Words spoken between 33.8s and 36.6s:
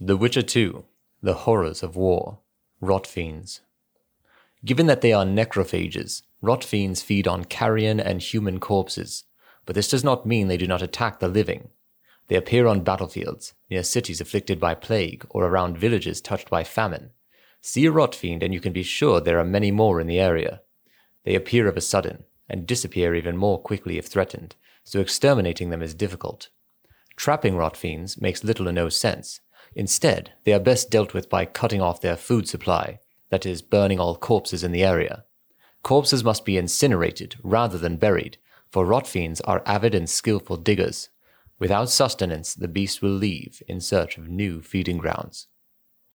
all corpses in the area. Corpses must be